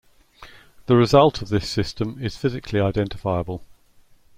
[0.87, 3.63] The result of this system is physically identifiable.